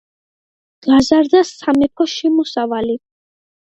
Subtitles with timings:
[0.87, 3.03] გაზარდა სამეფო შემოსავალი.